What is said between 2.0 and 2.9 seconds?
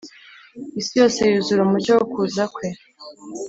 kuza Kwe